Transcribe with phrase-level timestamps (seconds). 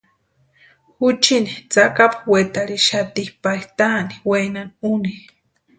[0.99, 5.11] Juchiini tsakapu wetarhixati pari taani wenani úni.